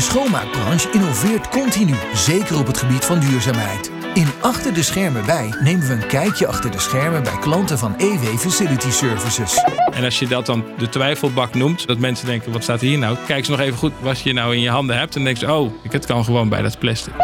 [0.00, 3.90] De schoonmaakbranche innoveert continu, zeker op het gebied van duurzaamheid.
[4.14, 7.94] In Achter de Schermen bij nemen we een kijkje achter de schermen bij klanten van
[7.98, 9.64] EW Facility Services.
[9.92, 13.16] En als je dat dan de twijfelbak noemt, dat mensen denken, wat staat hier nou?
[13.26, 15.52] Kijk ze nog even goed wat je nou in je handen hebt en denk ze,
[15.52, 17.14] oh, het kan gewoon bij dat plastic.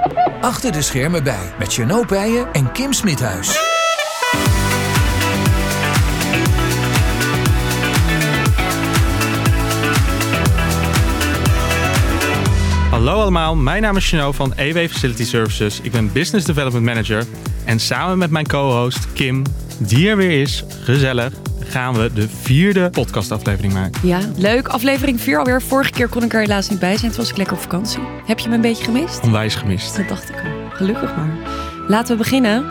[0.41, 3.66] Achter de Schermen bij met Jeannot Pijen en Kim Smithuis.
[13.07, 15.81] Hallo allemaal, mijn naam is Chino van EW Facility Services.
[15.81, 17.25] Ik ben Business Development Manager.
[17.65, 19.43] En samen met mijn co-host Kim,
[19.79, 24.09] die er weer is, gezellig, gaan we de vierde podcastaflevering maken.
[24.09, 24.69] Ja, leuk.
[24.69, 25.63] Aflevering 4 alweer.
[25.63, 27.11] Vorige keer kon ik er helaas niet bij zijn.
[27.11, 28.01] Toen was ik lekker op vakantie.
[28.25, 29.21] Heb je me een beetje gemist?
[29.23, 29.97] Onwijs gemist.
[29.97, 30.51] Dat dacht ik al.
[30.71, 31.37] Gelukkig maar.
[31.89, 32.65] Laten we beginnen.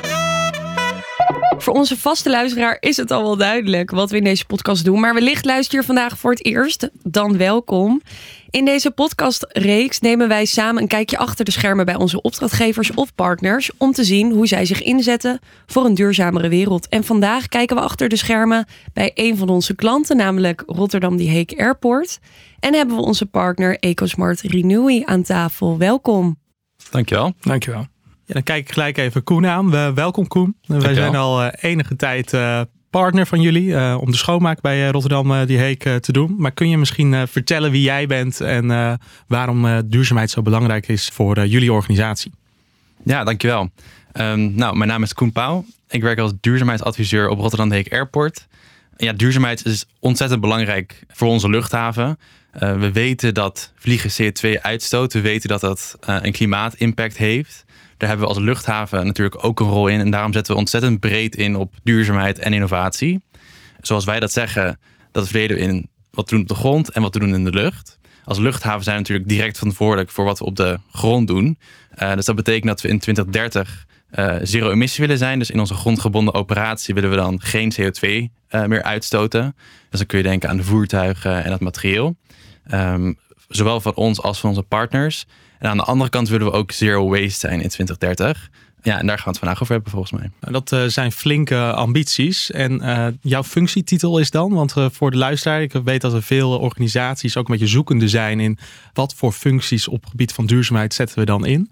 [1.66, 5.00] Voor onze vaste luisteraar is het al wel duidelijk wat we in deze podcast doen.
[5.00, 6.90] Maar wellicht luister je vandaag voor het eerst.
[7.04, 8.02] Dan welkom.
[8.50, 13.16] In deze podcastreeks nemen wij samen een kijkje achter de schermen bij onze opdrachtgevers of
[13.16, 13.72] partners.
[13.78, 16.88] Om te zien hoe zij zich inzetten voor een duurzamere wereld.
[16.88, 21.30] En vandaag kijken we achter de schermen bij een van onze klanten, namelijk Rotterdam Die
[21.30, 22.20] Heek Airport.
[22.60, 25.78] En hebben we onze partner EcoSmart Renewy aan tafel.
[25.78, 26.40] Welkom.
[26.90, 27.34] Dankjewel.
[27.42, 27.86] Dankjewel.
[28.26, 29.72] Ja, dan kijk ik gelijk even Koen aan.
[29.72, 30.56] We, welkom Koen.
[30.68, 34.88] Wij zijn al uh, enige tijd uh, partner van jullie uh, om de schoonmaak bij
[34.88, 36.36] Rotterdam Die Heek te doen.
[36.38, 41.46] Maar kun je misschien vertellen wie jij bent en waarom duurzaamheid zo belangrijk is voor
[41.46, 42.32] jullie organisatie?
[43.04, 43.70] Ja, dankjewel.
[44.14, 45.66] Um, nou, mijn naam is Koen Pauw.
[45.90, 48.48] Ik werk als duurzaamheidsadviseur op Rotterdam Heek Airport.
[48.98, 52.18] Ja, duurzaamheid is ontzettend belangrijk voor onze luchthaven.
[52.52, 55.14] we weten dat vliegen CO2 uitstoot.
[55.14, 57.65] We weten dat dat een klimaatimpact heeft.
[57.98, 60.00] Daar hebben we als luchthaven natuurlijk ook een rol in.
[60.00, 63.24] En daarom zetten we ontzettend breed in op duurzaamheid en innovatie.
[63.82, 64.80] Zoals wij dat zeggen,
[65.12, 67.44] dat verdelen we in wat we doen op de grond en wat we doen in
[67.44, 68.00] de lucht.
[68.24, 71.58] Als luchthaven zijn we natuurlijk direct verantwoordelijk voor wat we op de grond doen.
[71.98, 75.40] Uh, dus dat betekent dat we in 2030 uh, eh, zero emissie willen zijn.
[75.40, 79.56] Dus in onze grondgebonden operatie willen we dan geen CO2 uh, eh, meer uitstoten.
[79.90, 82.16] Dus dan kun je denken aan de voertuigen en het materieel.
[82.74, 85.26] Um, zowel van ons als van onze partners.
[85.60, 88.50] En aan de andere kant willen we ook zero waste zijn in 2030.
[88.86, 90.30] Ja, en daar gaan we het vandaag over hebben volgens mij.
[90.40, 92.52] Nou, dat uh, zijn flinke ambities.
[92.52, 96.24] En uh, jouw functietitel is dan, want uh, voor de luisteraar, ik weet dat er
[96.24, 98.58] veel organisaties ook een beetje zoekende zijn in
[98.94, 101.70] wat voor functies op het gebied van duurzaamheid zetten we dan in.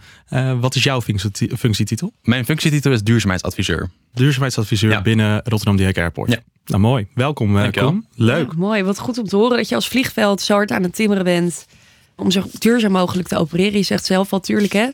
[0.60, 1.02] wat is jouw
[1.58, 2.14] functietitel?
[2.22, 3.90] Mijn functietitel is duurzaamheidsadviseur.
[4.14, 5.02] Duurzaamheidsadviseur ja.
[5.02, 6.32] binnen Rotterdam Dijk Airport.
[6.32, 6.40] Ja.
[6.66, 8.06] Nou mooi, welkom Koen.
[8.16, 8.52] Leuk.
[8.52, 10.96] Ja, mooi, wat goed om te horen dat je als vliegveld zo hard aan het
[10.96, 11.66] timmeren bent
[12.16, 13.78] om zo duurzaam mogelijk te opereren.
[13.78, 14.90] Je zegt zelf al, tuurlijk hè,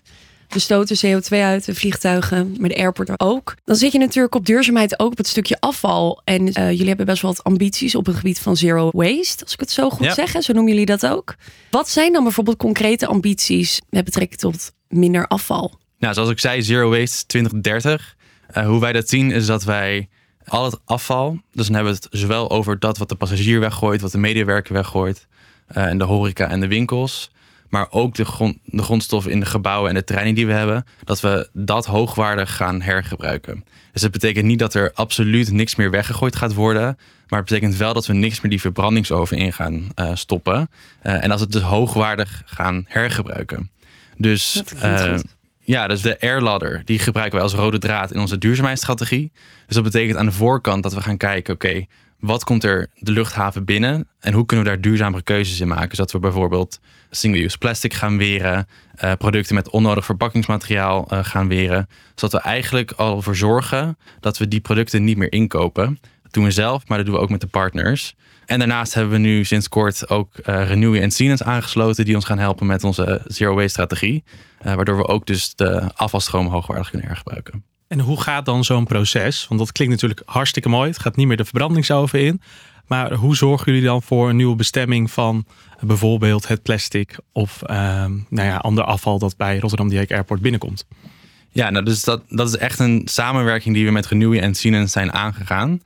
[0.50, 3.56] we stoten CO2 uit, de vliegtuigen, maar de airport ook.
[3.66, 6.22] Dan zit je natuurlijk op duurzaamheid ook op het stukje afval.
[6.24, 9.54] En uh, jullie hebben best wel wat ambities op het gebied van zero waste, als
[9.54, 10.14] ik het zo goed ja.
[10.14, 10.44] zeg.
[10.44, 11.36] Zo noemen jullie dat ook.
[11.72, 15.80] Wat zijn dan bijvoorbeeld concrete ambities met betrekking tot minder afval?
[15.98, 18.16] Nou, zoals ik zei, zero waste 2030.
[18.58, 20.10] Uh, hoe wij dat zien is dat wij
[20.46, 24.02] al het afval, dus dan hebben we het zowel over dat wat de passagier weggooit,
[24.02, 25.28] wat de medewerker weggooit,
[25.74, 27.32] en de horeca en de winkels.
[27.70, 30.86] Maar ook de, grond, de grondstoffen in de gebouwen en de treinen die we hebben.
[31.04, 33.66] Dat we dat hoogwaardig gaan hergebruiken.
[33.92, 36.98] Dus het betekent niet dat er absoluut niks meer weggegooid gaat worden.
[37.28, 40.70] Maar het betekent wel dat we niks meer die verbrandingsoven in gaan uh, stoppen.
[41.04, 43.72] Uh, en als het dus hoogwaardig gaan hergebruiken.
[44.18, 44.64] Dus
[45.60, 49.32] ja, dus de airladder, die gebruiken wij als rode draad in onze duurzaamheidsstrategie.
[49.66, 51.86] Dus dat betekent aan de voorkant dat we gaan kijken, oké,
[52.20, 55.96] wat komt er de luchthaven binnen en hoe kunnen we daar duurzamere keuzes in maken?
[55.96, 58.68] Zodat we bijvoorbeeld single-use plastic gaan weren,
[59.04, 61.88] uh, producten met onnodig verpakkingsmateriaal uh, gaan weren.
[62.16, 66.00] Zodat we eigenlijk al ervoor zorgen dat we die producten niet meer inkopen.
[66.24, 68.16] Dat doen we zelf, maar dat doen we ook met de partners.
[68.46, 72.26] En daarnaast hebben we nu sinds kort ook uh, Renewy en Siemens aangesloten die ons
[72.26, 74.24] gaan helpen met onze zero waste strategie.
[74.62, 77.64] waardoor we ook dus de afvalstroom hoogwaardig kunnen hergebruiken.
[77.90, 79.46] En hoe gaat dan zo'n proces?
[79.48, 80.90] Want dat klinkt natuurlijk hartstikke mooi.
[80.90, 82.42] Het gaat niet meer de verbrandingsoven in.
[82.88, 85.46] Maar hoe zorgen jullie dan voor een nieuwe bestemming van
[85.80, 87.70] bijvoorbeeld het plastic of uh,
[88.30, 90.86] nou ja, ander afval dat bij Rotterdam Dieek Airport binnenkomt?
[91.50, 94.92] Ja, nou, dus dat, dat is echt een samenwerking die we met Renewy en Siemens
[94.92, 95.82] zijn aangegaan.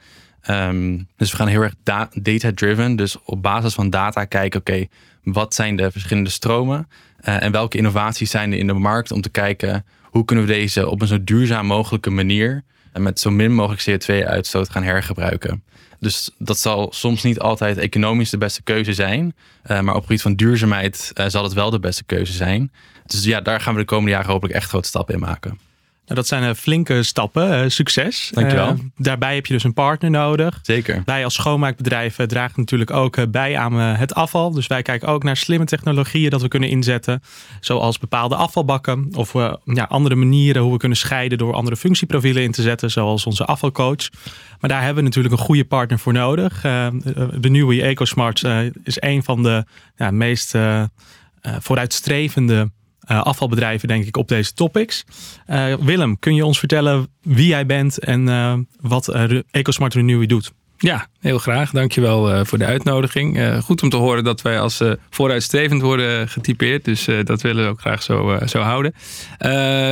[0.49, 2.95] Um, dus we gaan heel erg da data-driven.
[2.95, 4.85] Dus op basis van data kijken, oké,
[5.23, 6.87] wat zijn de verschillende stromen?
[7.21, 10.53] Uh, en welke innovaties zijn er in de markt om te kijken hoe kunnen we
[10.53, 15.63] deze op een zo duurzaam mogelijke manier en met zo min mogelijk CO2-uitstoot gaan hergebruiken.
[15.99, 19.25] Dus dat zal soms niet altijd economisch de beste keuze zijn.
[19.25, 22.71] Uh, maar op het gebied van duurzaamheid uh, zal het wel de beste keuze zijn.
[23.05, 25.59] Dus ja, daar gaan we de komende jaren hopelijk echt grote stappen in maken.
[26.05, 27.71] Nou, dat zijn flinke stappen.
[27.71, 28.31] succes.
[28.33, 28.77] Dankjewel.
[28.97, 30.59] daarbij heb je dus een partner nodig.
[30.61, 31.01] Zeker.
[31.05, 34.51] Wij als schoonmaakbedrijf dragen natuurlijk ook bij aan het afval.
[34.51, 37.21] Dus wij kijken ook naar slimme technologieën dat we kunnen inzetten.
[37.59, 39.33] Zoals bepaalde afvalbakken of
[39.63, 42.91] ja, andere manieren hoe we kunnen scheiden door andere functieprofielen in te zetten.
[42.91, 44.09] Zoals onze afvalcoach.
[44.59, 46.61] Maar daar hebben we natuurlijk een goede partner voor nodig.
[46.61, 48.43] de nieuwe EcoSmart
[48.83, 49.65] is een van de
[49.95, 50.55] ja, meest
[51.41, 52.71] vooruitstrevende
[53.05, 55.05] afvalbedrijven, denk ik, op deze topics.
[55.47, 59.15] Uh, Willem, kun je ons vertellen wie jij bent en uh, wat
[59.51, 60.51] EcoSmart Renewy doet?
[60.77, 61.71] Ja, heel graag.
[61.71, 63.57] Dankjewel uh, voor de uitnodiging.
[63.63, 66.85] Goed om te horen dat wij als vooruitstrevend worden getypeerd.
[66.85, 68.93] Dus dat willen we ook graag zo, zo houden.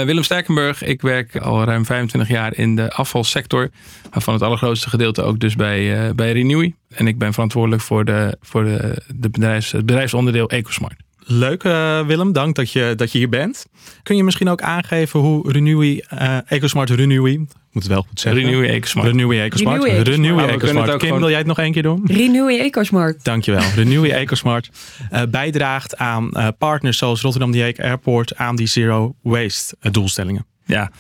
[0.06, 3.70] Willem Sterkenburg, ik werk al ruim 25 jaar in de afvalsector.
[4.12, 6.74] Waarvan het allergrootste gedeelte ook dus bij, bij Renewy.
[6.90, 11.02] En ik ben verantwoordelijk voor, de, voor de, de bedrijfs, het bedrijfsonderdeel EcoSmart.
[11.26, 13.66] Leuk uh, Willem, dank dat je, dat je hier bent.
[14.04, 18.42] Kun je misschien ook aangeven hoe Renewy, uh, EcoSmart Renewy, moet het wel goed zeggen.
[18.42, 19.08] Renewy EcoSmart.
[19.08, 19.84] Renewy EcoSmart.
[19.84, 20.64] Renewy EcoSmart.
[20.64, 20.98] EcoSmart.
[20.98, 22.02] Kim, wil jij het nog één keer doen?
[22.06, 23.24] Renewy EcoSmart.
[23.24, 23.64] Dankjewel.
[23.76, 24.70] Renewy EcoSmart
[25.12, 30.46] uh, bijdraagt aan partners zoals Rotterdam The Airport aan die zero waste doelstellingen.
[30.66, 30.92] Ja.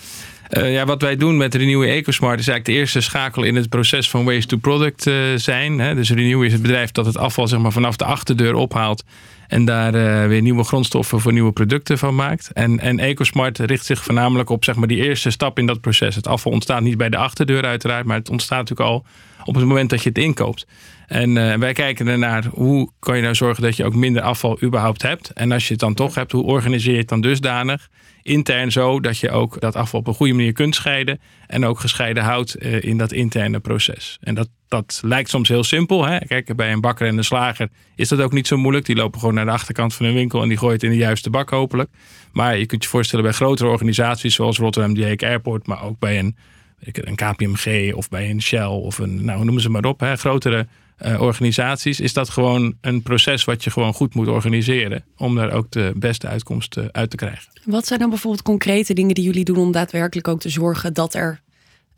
[0.57, 3.69] Uh, ja, wat wij doen met Renewy EcoSmart is eigenlijk de eerste schakel in het
[3.69, 5.79] proces van waste to product uh, zijn.
[5.79, 5.95] Hè.
[5.95, 9.03] Dus Renewy is het bedrijf dat het afval zeg maar, vanaf de achterdeur ophaalt
[9.47, 12.51] en daar uh, weer nieuwe grondstoffen voor nieuwe producten van maakt.
[12.53, 16.15] En, en EcoSmart richt zich voornamelijk op zeg maar, die eerste stap in dat proces.
[16.15, 19.05] Het afval ontstaat niet bij de achterdeur uiteraard, maar het ontstaat natuurlijk al
[19.43, 20.67] op het moment dat je het inkoopt.
[21.07, 25.01] En wij kijken ernaar hoe kan je nou zorgen dat je ook minder afval überhaupt
[25.01, 25.29] hebt.
[25.29, 27.89] En als je het dan toch hebt, hoe organiseer je het dan dusdanig
[28.21, 31.19] intern zo dat je ook dat afval op een goede manier kunt scheiden.
[31.47, 34.17] En ook gescheiden houdt uh, in dat interne proces.
[34.21, 36.05] En dat, dat lijkt soms heel simpel.
[36.05, 36.19] Hè?
[36.19, 38.85] Kijk, bij een bakker en een slager is dat ook niet zo moeilijk.
[38.85, 40.95] Die lopen gewoon naar de achterkant van een winkel en die gooien het in de
[40.95, 41.89] juiste bak hopelijk.
[42.31, 46.19] Maar je kunt je voorstellen bij grotere organisaties zoals Rotterdam The Airport, maar ook bij
[46.19, 46.35] een,
[46.79, 50.15] een KPMG of bij een Shell of een, nou noemen ze maar op, hè?
[50.15, 50.67] grotere
[51.05, 55.03] uh, organisaties, is dat gewoon een proces wat je gewoon goed moet organiseren.
[55.17, 57.51] Om daar ook de beste uitkomst uh, uit te krijgen.
[57.65, 61.13] Wat zijn dan bijvoorbeeld concrete dingen die jullie doen om daadwerkelijk ook te zorgen dat
[61.13, 61.41] er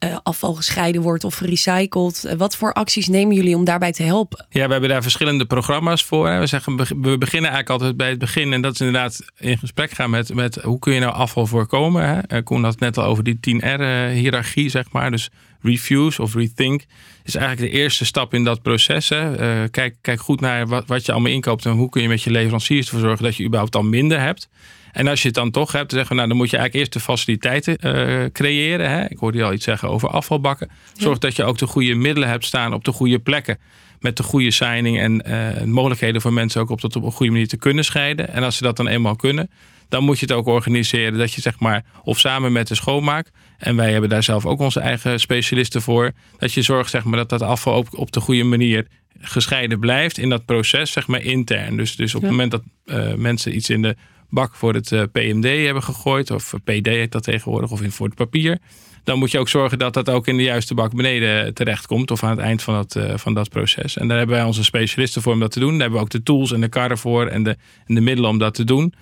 [0.03, 2.35] uh, afval gescheiden wordt of gerecycled.
[2.37, 4.45] wat voor acties nemen jullie om daarbij te helpen?
[4.49, 6.29] Ja, we hebben daar verschillende programma's voor.
[6.29, 6.39] Hè.
[6.39, 8.53] We, zeggen, we beginnen eigenlijk altijd bij het begin.
[8.53, 12.25] En dat is inderdaad in gesprek gaan met, met hoe kun je nou afval voorkomen.
[12.27, 12.43] Hè.
[12.43, 15.11] Koen had het net al over die 10R-hierarchie, zeg maar.
[15.11, 15.29] Dus
[15.63, 16.85] refuse of rethink
[17.23, 19.09] is eigenlijk de eerste stap in dat proces.
[19.09, 19.31] Hè.
[19.31, 22.21] Uh, kijk, kijk goed naar wat, wat je allemaal inkoopt en hoe kun je met
[22.21, 24.49] je leveranciers ervoor zorgen dat je überhaupt al minder hebt.
[24.91, 26.85] En als je het dan toch hebt, dan zeggen we, nou, dan moet je eigenlijk
[26.85, 28.89] eerst de faciliteiten uh, creëren.
[28.89, 29.05] Hè.
[29.09, 30.69] Ik hoorde je al iets zeggen over afvalbakken.
[30.97, 33.57] Zorg dat je ook de goede middelen hebt staan op de goede plekken.
[33.99, 37.31] Met de goede signing en uh, mogelijkheden voor mensen ook op dat op een goede
[37.31, 38.29] manier te kunnen scheiden.
[38.29, 39.49] En als ze dat dan eenmaal kunnen,
[39.93, 43.29] dan moet je het ook organiseren dat je zeg maar, of samen met de schoonmaak,
[43.57, 47.17] en wij hebben daar zelf ook onze eigen specialisten voor, dat je zorgt zeg maar,
[47.17, 48.87] dat dat afval op, op de goede manier
[49.19, 51.77] gescheiden blijft in dat proces, zeg maar intern.
[51.77, 53.95] Dus, dus op het moment dat uh, mensen iets in de
[54.29, 58.05] bak voor het uh, PMD hebben gegooid, of PD heet dat tegenwoordig, of in voor
[58.05, 58.59] het papier,
[59.03, 62.23] dan moet je ook zorgen dat dat ook in de juiste bak beneden terechtkomt, of
[62.23, 63.97] aan het eind van dat, uh, van dat proces.
[63.97, 65.71] En daar hebben wij onze specialisten voor om dat te doen.
[65.71, 68.29] Daar hebben we ook de tools en de karren voor en de, en de middelen
[68.29, 68.93] om dat te doen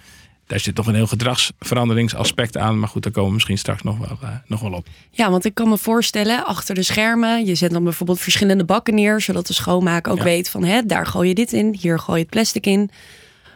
[0.52, 2.80] daar zit toch een heel gedragsveranderingsaspect aan.
[2.80, 4.88] Maar goed, daar komen we misschien straks nog wel, uh, nog wel op.
[5.12, 8.96] Ja, want ik kan me voorstellen, achter de schermen, je zet dan bijvoorbeeld verschillende bakken
[8.96, 12.18] neer, zodat de schoonmaak ook weet van hè, daar gooi je dit in, hier gooi
[12.18, 12.90] je het plastic in.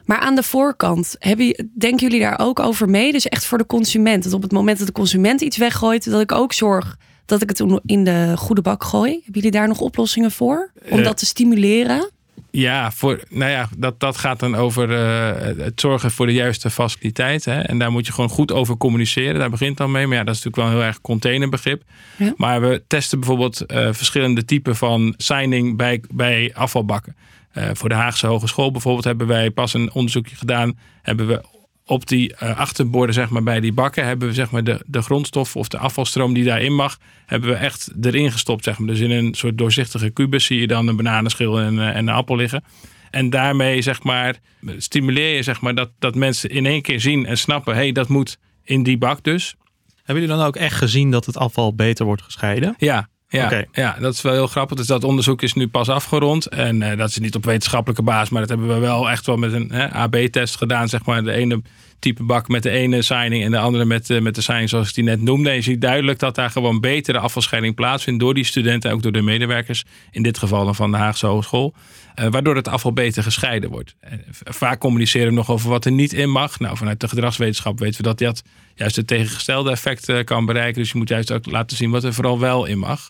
[0.05, 3.11] Maar aan de voorkant, hebben, denken jullie daar ook over mee?
[3.11, 4.23] Dus echt voor de consument.
[4.23, 7.49] Dat op het moment dat de consument iets weggooit, dat ik ook zorg dat ik
[7.49, 9.11] het in de goede bak gooi.
[9.11, 10.71] Hebben jullie daar nog oplossingen voor?
[10.89, 12.09] Om uh, dat te stimuleren?
[12.55, 16.69] Ja, voor, nou ja, dat, dat gaat dan over uh, het zorgen voor de juiste
[16.69, 17.45] faciliteit.
[17.45, 17.59] Hè?
[17.59, 19.39] En daar moet je gewoon goed over communiceren.
[19.39, 20.07] Daar begint dan mee.
[20.07, 21.83] Maar ja, dat is natuurlijk wel een heel erg containerbegrip.
[22.17, 22.33] Ja.
[22.37, 27.15] Maar we testen bijvoorbeeld uh, verschillende typen van signing bij, bij afvalbakken.
[27.53, 30.77] Uh, voor de Haagse Hogeschool bijvoorbeeld hebben wij pas een onderzoekje gedaan.
[31.01, 31.41] Hebben we
[31.85, 35.01] op die uh, achterborden, zeg maar, bij die bakken, hebben we zeg maar, de, de
[35.01, 38.63] grondstof of de afvalstroom die daarin mag, hebben we echt erin gestopt.
[38.63, 38.87] Zeg maar.
[38.87, 42.09] Dus in een soort doorzichtige kubus zie je dan een bananenschil en, uh, en een
[42.09, 42.63] appel liggen.
[43.11, 44.35] En daarmee zeg maar,
[44.77, 47.91] stimuleer je zeg maar, dat, dat mensen in één keer zien en snappen: hé, hey,
[47.91, 49.55] dat moet in die bak dus.
[49.95, 52.75] Hebben jullie dan ook echt gezien dat het afval beter wordt gescheiden?
[52.77, 54.77] Ja, ja, ja, dat is wel heel grappig.
[54.77, 56.45] Dus dat onderzoek is nu pas afgerond.
[56.47, 59.37] En uh, dat is niet op wetenschappelijke basis, maar dat hebben we wel echt wel
[59.37, 60.89] met een AB-test gedaan.
[60.89, 61.23] Zeg maar.
[61.23, 61.61] De ene
[61.99, 64.87] type bak met de ene signing en de andere met, uh, met de signing zoals
[64.87, 65.49] ik die net noemde.
[65.49, 69.01] En je ziet duidelijk dat daar gewoon betere afvalscheiding plaatsvindt door die studenten en ook
[69.01, 69.85] door de medewerkers.
[70.11, 71.73] In dit geval dan van de Haagse Hogeschool.
[72.19, 73.95] Uh, waardoor het afval beter gescheiden wordt.
[74.43, 76.59] vaak communiceren we nog over wat er niet in mag.
[76.59, 78.43] Nou, vanuit de gedragswetenschap weten we dat dat
[78.75, 80.81] juist het tegengestelde effect kan bereiken.
[80.81, 83.09] Dus je moet juist ook laten zien wat er vooral wel in mag.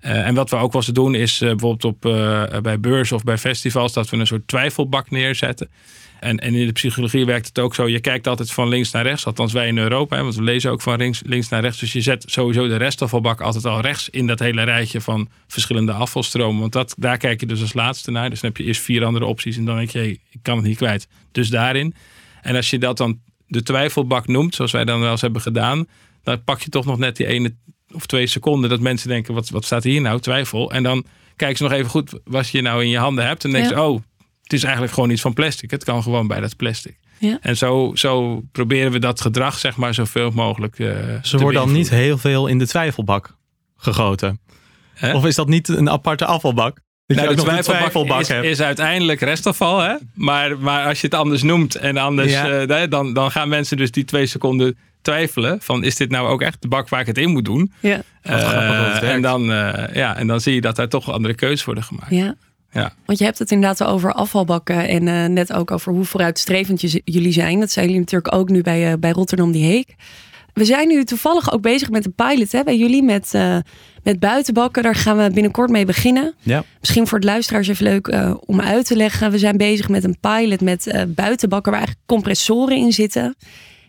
[0.00, 2.00] En wat we ook wel eens doen is bijvoorbeeld op,
[2.62, 5.68] bij beurzen of bij festivals dat we een soort twijfelbak neerzetten.
[6.24, 7.88] En, en in de psychologie werkt het ook zo.
[7.88, 9.26] Je kijkt altijd van links naar rechts.
[9.26, 10.16] Althans wij in Europa.
[10.16, 11.80] Hè, want we lezen ook van links, links naar rechts.
[11.80, 15.92] Dus je zet sowieso de restafvalbak altijd al rechts in dat hele rijtje van verschillende
[15.92, 16.60] afvalstromen.
[16.60, 18.30] Want dat, daar kijk je dus als laatste naar.
[18.30, 19.56] Dus dan heb je eerst vier andere opties.
[19.56, 21.08] En dan denk je, hey, ik kan het niet kwijt.
[21.32, 21.94] Dus daarin.
[22.42, 25.86] En als je dat dan de twijfelbak noemt, zoals wij dan wel eens hebben gedaan.
[26.22, 27.54] Dan pak je toch nog net die ene
[27.92, 30.20] of twee seconden dat mensen denken, wat, wat staat hier nou?
[30.20, 30.72] Twijfel.
[30.72, 31.04] En dan
[31.36, 33.44] kijken ze nog even goed wat je nou in je handen hebt.
[33.44, 34.00] En denken ze, oh,
[34.44, 35.70] het is eigenlijk gewoon iets van plastic.
[35.70, 36.98] Het kan gewoon bij dat plastic.
[37.18, 37.38] Ja.
[37.40, 41.72] En zo, zo proberen we dat gedrag, zeg maar, zoveel mogelijk uh, Ze worden dan
[41.72, 43.36] niet heel veel in de twijfelbak
[43.76, 44.40] gegoten.
[45.00, 46.78] Of is dat niet een aparte afvalbak?
[47.06, 49.80] Dat nou, de twijfelbak, twijfelbak is, is, uiteindelijk restafval.
[49.80, 49.94] Hè?
[50.14, 52.62] Maar, maar als je het anders noemt en anders, ja.
[52.62, 56.42] uh, dan, dan gaan mensen dus die twee seconden twijfelen van is dit nou ook
[56.42, 57.72] echt de bak waar ik het in moet doen?
[57.80, 58.02] Ja.
[58.22, 61.84] Uh, en, dan, uh, ja, en dan zie je dat daar toch andere keuzes worden
[61.84, 62.10] gemaakt.
[62.10, 62.34] Ja.
[62.74, 62.92] Ja.
[63.04, 67.32] Want je hebt het inderdaad over afvalbakken en uh, net ook over hoe vooruitstrevend jullie
[67.32, 67.60] zijn.
[67.60, 69.94] Dat zijn jullie natuurlijk ook nu bij, bij Rotterdam Die Heek.
[70.52, 73.32] We zijn nu toevallig ook bezig met een pilot hè, bij jullie met,
[74.02, 74.82] met buitenbakken.
[74.82, 76.34] Daar gaan we binnenkort mee beginnen.
[76.40, 76.64] Ja.
[76.80, 79.30] Misschien voor het luisteraars even leuk om uit te leggen.
[79.30, 83.36] We zijn bezig met een pilot met buitenbakken waar eigenlijk compressoren in zitten.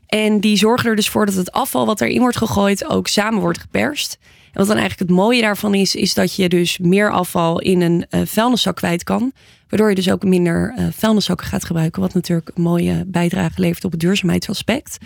[0.08, 3.40] En die zorgen er dus voor dat het afval wat erin wordt gegooid ook samen
[3.40, 4.18] wordt geperst.
[4.56, 8.06] Wat dan eigenlijk het mooie daarvan is, is dat je dus meer afval in een
[8.10, 9.32] uh, vuilniszak kwijt kan.
[9.70, 12.02] Waardoor je dus ook minder uh, vuilniszakken gaat gebruiken.
[12.02, 14.98] Wat natuurlijk een mooie bijdrage levert op het duurzaamheidsaspect.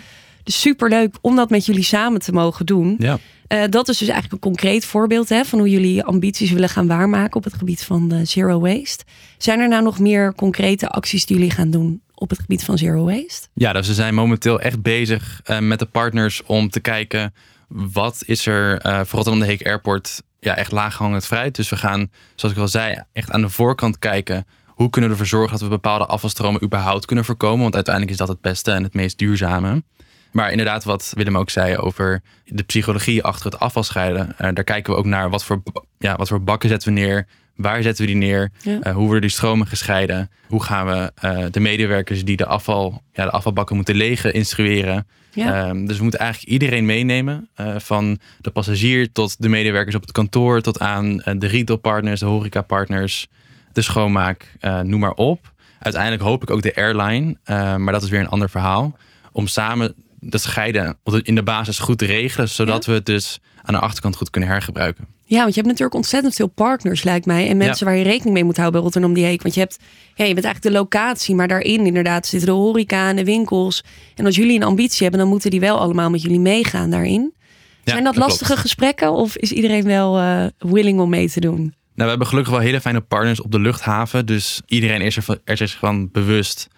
[0.42, 2.96] Dus superleuk om dat met jullie samen te mogen doen.
[2.98, 3.18] Ja.
[3.48, 6.86] Uh, dat is dus eigenlijk een concreet voorbeeld hè, van hoe jullie ambities willen gaan
[6.86, 9.04] waarmaken op het gebied van zero waste.
[9.38, 12.78] Zijn er nou nog meer concrete acties die jullie gaan doen op het gebied van
[12.78, 13.48] zero waste?
[13.54, 17.32] Ja, dus we zijn momenteel echt bezig uh, met de partners om te kijken
[17.70, 21.54] wat is er uh, voor Rotterdam de Heek Airport ja, echt laaghangend fruit.
[21.54, 25.16] Dus we gaan, zoals ik al zei, echt aan de voorkant kijken hoe kunnen we
[25.16, 27.62] ervoor zorgen dat we bepaalde afvalstromen überhaupt kunnen voorkomen.
[27.62, 29.82] Want uiteindelijk is dat het beste en het meest duurzame.
[30.32, 34.26] Maar inderdaad, wat Willem ook zei over de psychologie achter het afvalscheiden.
[34.28, 35.62] Uh, daar kijken we ook naar wat voor,
[35.98, 37.26] ja, wat voor bakken zetten we neer.
[37.60, 38.50] Waar zetten we die neer?
[38.64, 40.30] Uh, hoe worden die stromen gescheiden?
[40.46, 45.06] Hoe gaan we uh, de medewerkers die de, afval, ja, de afvalbakken moeten legen instrueren?
[45.32, 45.68] Ja.
[45.68, 47.48] Um, dus we moeten eigenlijk iedereen meenemen.
[47.60, 50.60] Uh, van de passagier tot de medewerkers op het kantoor.
[50.60, 53.28] Tot aan de retailpartners, de horecapartners,
[53.72, 54.52] de schoonmaak,
[54.82, 55.52] noem maar op.
[55.78, 57.36] Uiteindelijk hoop ik ook de airline.
[57.78, 58.96] maar dat is weer een ander verhaal.
[59.32, 62.48] Om samen dat scheiden in de basis goed te regelen.
[62.48, 65.06] Zodat we het dus aan de achterkant goed kunnen hergebruiken.
[65.24, 67.48] Ja, want je hebt natuurlijk ontzettend veel partners, lijkt mij.
[67.48, 69.42] En mensen waar je rekening mee moet houden bij Rotterdam Die Heek.
[69.42, 69.78] Want je, hebt,
[70.14, 73.84] ja, je bent eigenlijk de locatie, maar daarin inderdaad zitten de horeca en de winkels.
[74.14, 77.34] En als jullie een ambitie hebben, dan moeten die wel allemaal met jullie meegaan daarin.
[77.84, 81.58] Zijn dat, lastige gesprekken of is iedereen wel uh, willing om mee te doen?
[81.58, 84.26] Nou, we hebben gelukkig wel hele fijne partners op de luchthaven.
[84.26, 86.68] Dus iedereen is er, er zich van bewust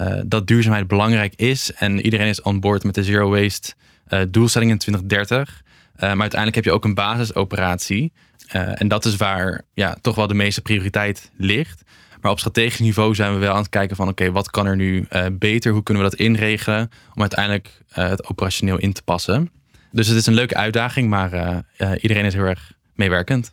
[0.00, 1.72] uh, dat duurzaamheid belangrijk is.
[1.72, 3.74] En iedereen is on board met de zero waste
[4.08, 5.62] uh, doelstelling in 2030.
[5.94, 8.12] Uh, maar uiteindelijk heb je ook een basisoperatie.
[8.50, 11.82] En dat is waar ja, toch wel de meeste prioriteit ligt.
[12.20, 14.76] Maar op strategisch niveau zijn we wel aan het kijken van oké, wat kan er
[14.76, 15.72] nu beter?
[15.72, 19.50] Hoe kunnen we dat inregelen om uiteindelijk het operationeel in te passen?
[19.92, 21.62] Dus het is een leuke uitdaging, maar
[22.00, 23.52] iedereen is heel erg meewerkend.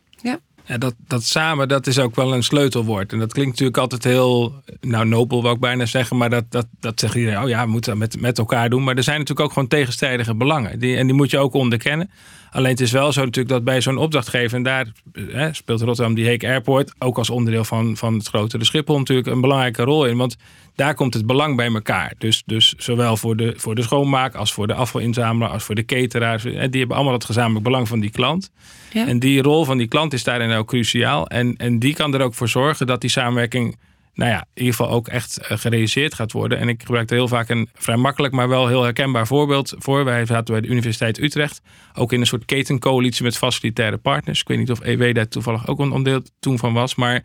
[0.67, 3.11] Ja, dat, dat samen, dat is ook wel een sleutelwoord.
[3.11, 6.17] En dat klinkt natuurlijk altijd heel, nou nobel wou ik bijna zeggen.
[6.17, 8.83] Maar dat, dat, dat zegt iedereen, oh ja, we moeten dat met, met elkaar doen.
[8.83, 10.79] Maar er zijn natuurlijk ook gewoon tegenstrijdige belangen.
[10.79, 12.09] Die, en die moet je ook onderkennen.
[12.51, 16.15] Alleen het is wel zo natuurlijk dat bij zo'n opdrachtgever, en daar hè, speelt Rotterdam
[16.15, 20.05] die Heek Airport, ook als onderdeel van, van het grotere Schiphol natuurlijk een belangrijke rol
[20.05, 20.17] in.
[20.17, 20.37] Want
[20.75, 22.13] daar komt het belang bij elkaar.
[22.17, 25.85] Dus, dus zowel voor de, voor de schoonmaak als voor de afvalinzamelaar als voor de
[25.85, 26.43] cateraars.
[26.43, 28.51] Die hebben allemaal het gezamenlijk belang van die klant.
[28.93, 29.07] Ja.
[29.07, 31.27] En die rol van die klant is daarin ook cruciaal.
[31.27, 33.77] En, en die kan er ook voor zorgen dat die samenwerking
[34.17, 36.57] nou ja, in ieder geval ook echt eh, gerealiseerd gaat worden.
[36.57, 40.05] En ik gebruik er heel vaak een vrij makkelijk, maar wel heel herkenbaar voorbeeld voor.
[40.05, 41.61] Wij zaten bij de Universiteit Utrecht
[41.93, 44.41] ook in een soort ketencoalitie met facilitaire partners.
[44.41, 47.23] Ik weet niet of EW daar toevallig ook een onderdeel toen van was, maar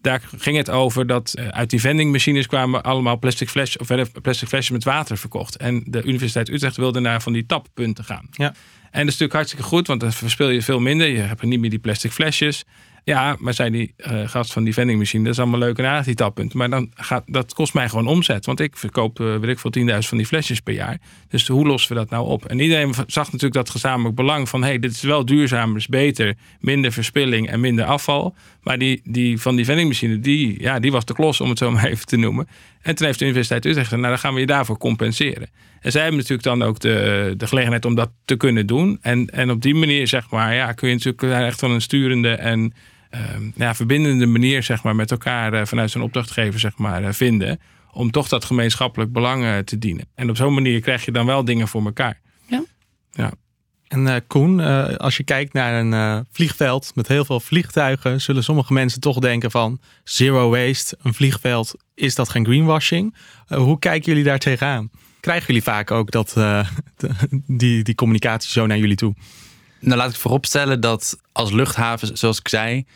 [0.00, 4.48] daar ging het over dat eh, uit die vendingmachines kwamen allemaal plastic flesjes of plastic
[4.48, 5.56] flesjes met water verkocht.
[5.56, 8.26] En de Universiteit Utrecht wilde naar van die tappunten gaan.
[8.30, 8.46] Ja.
[8.46, 11.08] En dat is natuurlijk hartstikke goed, want dan verspil je veel minder.
[11.08, 12.64] Je hebt niet meer die plastic flesjes.
[13.04, 16.04] Ja, maar zei die uh, gast van die vendingmachine, dat is allemaal leuk en aardig
[16.04, 16.54] die tappunt.
[16.54, 18.46] Maar dan gaat, dat kost mij gewoon omzet.
[18.46, 19.70] Want ik verkoop, uh, weet ik veel,
[20.02, 20.98] 10.000 van die flesjes per jaar.
[21.28, 22.44] Dus hoe lossen we dat nou op?
[22.44, 24.62] En iedereen zag natuurlijk dat gezamenlijk belang van...
[24.62, 28.34] hé, hey, dit is wel duurzamer, is beter, minder verspilling en minder afval.
[28.62, 31.70] Maar die, die van die vendingmachine, die, ja, die was de klos, om het zo
[31.74, 32.48] maar even te noemen.
[32.82, 35.48] En toen heeft de Universiteit Utrecht gezegd, nou dan gaan we je daarvoor compenseren.
[35.80, 38.98] En zij hebben natuurlijk dan ook de, de gelegenheid om dat te kunnen doen.
[39.00, 42.30] En, en op die manier, zeg maar, ja, kun je natuurlijk echt wel een sturende
[42.30, 42.72] en
[43.14, 47.08] Ehm, ja, verbindende manier zeg maar, met elkaar uh, vanuit zijn opdrachtgever zeg maar, uh,
[47.12, 47.60] vinden.
[47.92, 50.06] Om toch dat gemeenschappelijk belang uh, te dienen.
[50.14, 52.20] En op zo'n manier krijg je dan wel dingen voor elkaar.
[52.46, 52.64] Ja.
[53.12, 53.32] ja.
[53.88, 54.60] En Koen,
[54.98, 59.50] als je kijkt naar een vliegveld met heel veel vliegtuigen, zullen sommige mensen toch denken
[59.50, 63.14] van zero waste, een vliegveld, is dat geen greenwashing?
[63.46, 64.90] hoe kijken jullie daar tegenaan?
[65.20, 66.36] Krijgen jullie vaak ook dat,
[67.46, 69.14] die, die communicatie zo naar jullie toe?
[69.84, 72.86] Nou, laat ik vooropstellen dat als luchthaven, zoals ik zei,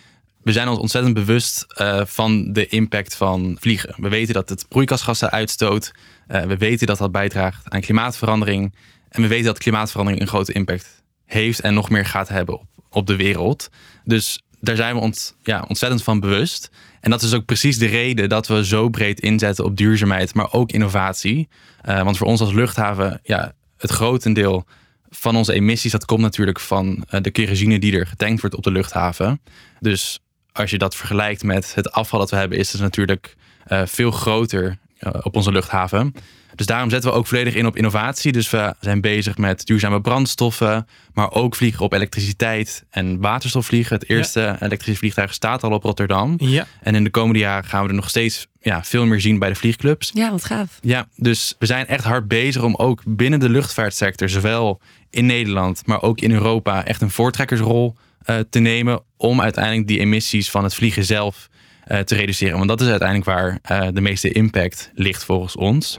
[0.42, 3.95] we zijn ons ontzettend bewust uh, van de impact van vliegen.
[3.97, 5.92] We weten dat het broeikasgassen uitstoot.
[6.28, 8.75] Uh, we weten dat dat bijdraagt aan klimaatverandering.
[9.09, 12.66] En we weten dat klimaatverandering een grote impact heeft en nog meer gaat hebben op,
[12.90, 13.68] op de wereld.
[14.04, 16.71] Dus daar zijn we ons ja, ontzettend van bewust.
[17.00, 20.52] En dat is ook precies de reden dat we zo breed inzetten op duurzaamheid, maar
[20.52, 21.49] ook innovatie.
[21.88, 24.66] Uh, want voor ons als luchthaven, ja, het grotendeel
[25.10, 28.70] van onze emissies, dat komt natuurlijk van de kerosine die er getankt wordt op de
[28.70, 29.40] luchthaven.
[29.80, 30.20] Dus
[30.52, 33.36] als je dat vergelijkt met het afval dat we hebben, is het natuurlijk
[33.68, 34.78] uh, veel groter
[35.22, 36.14] op onze luchthaven.
[36.54, 38.32] Dus daarom zetten we ook volledig in op innovatie.
[38.32, 43.96] Dus we zijn bezig met duurzame brandstoffen, maar ook vliegen op elektriciteit en waterstofvliegen.
[43.98, 44.62] Het eerste ja.
[44.62, 46.34] elektrische vliegtuig staat al op Rotterdam.
[46.38, 46.66] Ja.
[46.82, 49.48] En in de komende jaren gaan we er nog steeds ja, veel meer zien bij
[49.48, 50.10] de vliegclubs.
[50.14, 50.78] Ja, wat gaaf.
[50.80, 55.86] Ja, dus we zijn echt hard bezig om ook binnen de luchtvaartsector, zowel in Nederland,
[55.86, 60.64] maar ook in Europa, echt een voortrekkersrol uh, te nemen om uiteindelijk die emissies van
[60.64, 61.48] het vliegen zelf
[61.88, 62.57] te reduceren.
[62.57, 65.99] Want dat is uiteindelijk waar uh, de meeste impact ligt volgens ons.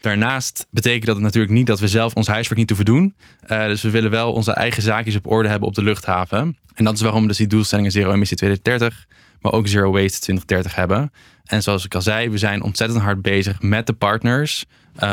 [0.00, 3.14] Daarnaast betekent dat natuurlijk niet dat we zelf ons huiswerk niet hoeven doen.
[3.46, 6.56] dus we willen wel onze eigen zaakjes op orde hebben op de luchthaven.
[6.74, 9.06] En dat is waarom we dus die doelstellingen Zero Emissie 2030,
[9.40, 11.12] maar ook Zero Waste 2030 hebben.
[11.44, 14.64] En zoals ik al zei, we zijn ontzettend hard bezig met de partners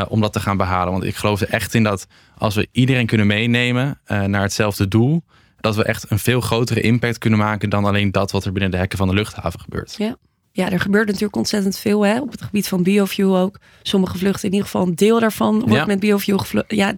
[0.08, 0.92] om dat te gaan behalen.
[0.92, 2.06] Want ik geloof er echt in dat
[2.38, 5.24] als we iedereen kunnen meenemen naar hetzelfde doel,
[5.66, 8.70] dat we echt een veel grotere impact kunnen maken dan alleen dat wat er binnen
[8.70, 9.94] de hekken van de luchthaven gebeurt.
[9.98, 10.16] Ja.
[10.52, 13.58] Ja, er gebeurt natuurlijk ontzettend veel hè, op het gebied van biofuel ook.
[13.82, 15.86] Sommige vluchten, in ieder geval een deel daarvan, wordt ja.
[15.86, 16.70] met biofuel gevlucht.
[16.72, 16.88] Ja,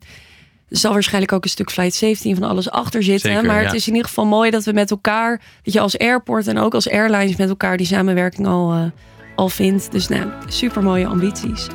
[0.69, 3.31] er zal waarschijnlijk ook een stuk flight 17 van alles achter zitten.
[3.31, 3.67] Zeker, maar ja.
[3.67, 6.59] het is in ieder geval mooi dat we met elkaar, dat je als airport en
[6.59, 8.85] ook als airlines met elkaar die samenwerking al, uh,
[9.37, 9.93] al vindt.
[9.93, 11.67] Dus nou, super mooie ambities.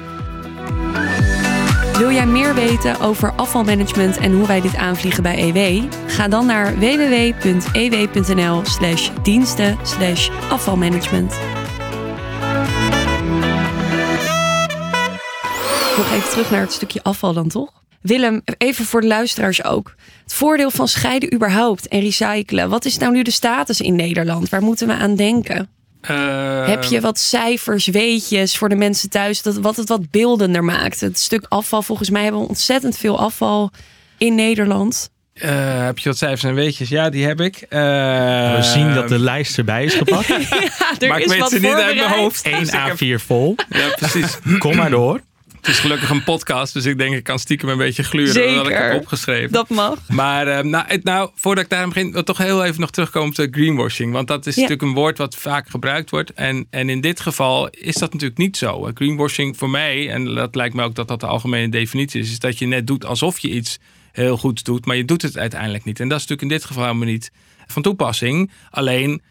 [2.03, 5.83] Wil jij meer weten over afvalmanagement en hoe wij dit aanvliegen bij EW?
[6.07, 11.39] Ga dan naar www.ew.nl slash diensten slash afvalmanagement.
[15.97, 17.71] Nog even terug naar het stukje afval dan toch?
[18.01, 19.95] Willem, even voor de luisteraars ook.
[20.23, 22.69] Het voordeel van scheiden überhaupt en recyclen.
[22.69, 24.49] Wat is nou nu de status in Nederland?
[24.49, 25.69] Waar moeten we aan denken?
[26.11, 30.63] Uh, Heb je wat cijfers, weetjes voor de mensen thuis, dat, wat het wat beeldender
[30.63, 30.99] maakt?
[31.01, 33.71] Het stuk afval, volgens mij hebben we ontzettend veel afval
[34.17, 35.09] in Nederland.
[35.33, 36.89] Uh, heb je wat cijfers en weetjes?
[36.89, 37.55] Ja, die heb ik.
[37.69, 37.69] Uh,
[38.55, 40.27] we zien dat de lijst erbij is gepakt.
[40.27, 40.35] ja,
[40.99, 42.45] er maar is ik weet wat ze niet uit mijn hoofd.
[42.45, 43.55] 1 Dus ik heb- A4 vol.
[43.69, 44.37] Ja, precies.
[44.57, 45.21] Kom maar door.
[45.63, 48.65] Het is gelukkig een podcast, dus ik denk ik kan stiekem een beetje gluren wat
[48.65, 48.91] ik Zeker.
[48.91, 49.51] heb opgeschreven.
[49.51, 49.97] Dat mag.
[50.09, 53.29] Maar eh, nou, het- nou, voordat ik daar begin, wil toch heel even nog terugkomen
[53.29, 54.13] op de greenwashing.
[54.13, 54.61] Want dat is Ja.
[54.61, 56.33] natuurlijk een woord wat vaak gebruikt wordt.
[56.33, 58.91] En, en in dit geval is dat natuurlijk niet zo.
[58.93, 62.39] Greenwashing voor mij, en dat lijkt me ook dat dat de algemene definitie is, is
[62.39, 63.79] dat je net doet alsof je iets
[64.11, 65.99] heel goeds doet, maar je doet het uiteindelijk niet.
[65.99, 67.31] En dat is natuurlijk in dit geval helemaal niet
[67.67, 68.51] van toepassing.
[68.69, 69.21] Alleen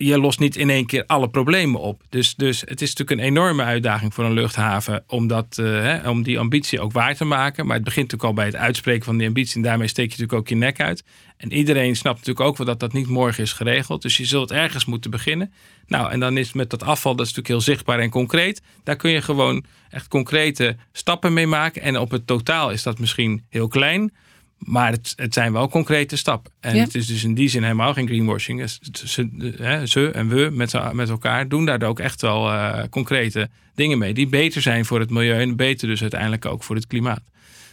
[0.00, 2.02] je lost niet in één keer alle problemen op.
[2.08, 6.10] Dus, dus het is natuurlijk een enorme uitdaging voor een luchthaven om, dat, eh, hè,
[6.10, 7.66] om die ambitie ook waar te maken.
[7.66, 9.56] Maar het begint natuurlijk al bij het uitspreken van die ambitie.
[9.56, 11.04] En daarmee steek je natuurlijk ook je nek uit.
[11.36, 14.02] En iedereen snapt natuurlijk ook wel dat dat niet morgen is geregeld.
[14.02, 15.52] Dus je zult ergens moeten beginnen.
[15.86, 18.62] Nou, en dan is met dat afval, dat is natuurlijk heel zichtbaar en concreet.
[18.84, 21.82] Daar kun je gewoon echt concrete stappen mee maken.
[21.82, 24.12] En op het totaal is dat misschien heel klein.
[24.58, 26.52] Maar het, het zijn wel concrete stappen.
[26.60, 26.82] En Ja.
[26.84, 28.70] het is dus in die zin helemaal geen greenwashing.
[28.92, 33.48] Ze, hè, ze en we met, met elkaar doen daar ook echt wel eh, concrete
[33.74, 34.14] dingen mee.
[34.14, 37.20] Die beter zijn voor het milieu en beter dus uiteindelijk ook voor het klimaat.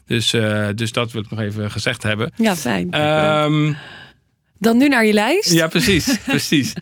[0.06, 2.32] Dus, eh, dus dat wil ik nog even gezegd hebben.
[2.36, 2.92] Ja, fijn.
[2.92, 3.74] Ehm,
[4.60, 5.52] Dan nu naar je lijst.
[5.52, 6.18] ja, precies.
[6.26, 6.74] precies.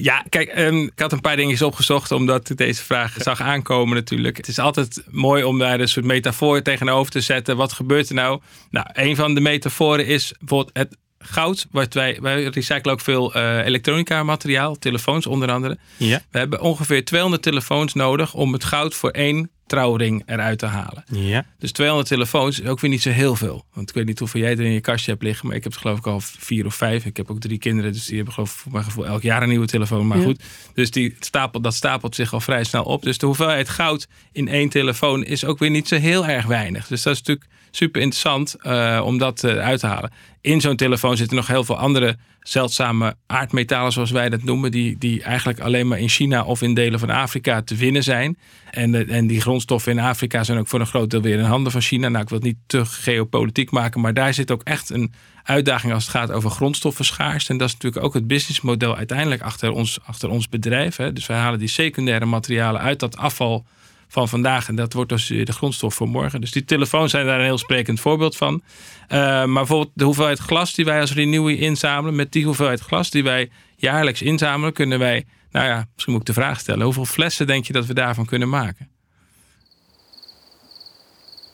[0.00, 3.94] Ja, kijk, ehm, ik had een paar dingetjes opgezocht omdat ik deze vraag zag aankomen
[3.94, 4.36] natuurlijk.
[4.36, 7.56] Het is altijd mooi om daar een soort metafoor tegenover te zetten.
[7.56, 8.40] Wat gebeurt er nou?
[8.70, 13.36] Nou, een van de metaforen is bijvoorbeeld het goud, wat wij, wij recyclen ook veel
[13.36, 15.78] uh, elektronica materiaal, telefoons onder andere.
[15.96, 16.20] Ja.
[16.30, 21.04] We hebben ongeveer 200 telefoons nodig om het goud voor één trouwring eruit te halen.
[21.10, 21.44] Ja.
[21.58, 23.64] Dus 200 telefoons is ook weer niet zo heel veel.
[23.74, 25.72] Want ik weet niet hoeveel jij er in je kastje hebt liggen, maar ik heb
[25.72, 27.04] het geloof ik al vier of vijf.
[27.04, 29.42] Ik heb ook drie kinderen, dus die hebben geloof ik voor mijn gevoel elk jaar
[29.42, 30.06] een nieuwe telefoon.
[30.06, 30.24] Maar Ja.
[30.24, 30.42] goed,
[30.74, 33.02] dus die stapelt, dat stapelt zich al vrij snel op.
[33.02, 36.86] Dus de hoeveelheid goud in één telefoon is ook weer niet zo heel erg weinig.
[36.86, 40.10] Dus dat is natuurlijk super interessant eh, om dat eh, uit te halen.
[40.40, 44.98] In zo'n telefoon zitten nog heel veel andere zeldzame aardmetalen, zoals wij dat noemen, die,
[44.98, 48.38] die eigenlijk alleen maar in China of in delen van Afrika te winnen zijn.
[48.70, 51.44] En, de- en die grondstoffen in Afrika zijn ook voor een groot deel weer in
[51.44, 52.08] handen van China.
[52.08, 55.92] Nou, ik wil het niet te geopolitiek maken, maar daar zit ook echt een uitdaging
[55.92, 57.52] als het gaat over grondstoffenschaarste.
[57.52, 60.96] En dat is natuurlijk ook het businessmodel uiteindelijk achter ons, achter ons bedrijf.
[60.96, 61.12] Hè.
[61.12, 63.64] Dus wij halen die secundaire materialen uit dat afval
[64.08, 64.68] van vandaag.
[64.68, 66.40] En dat wordt dus weer de grondstof voor morgen.
[66.40, 68.62] Dus die telefoons zijn daar een heel sprekend voorbeeld van.
[69.08, 72.16] Eh, maar bijvoorbeeld de hoeveelheid glas die wij als Renewy inzamelen.
[72.16, 76.34] Met die hoeveelheid glas die wij jaarlijks inzamelen, kunnen wij, nou ja, misschien moet ik
[76.34, 76.84] de vraag stellen.
[76.84, 78.88] Hoeveel flessen denk je dat we daarvan kunnen maken?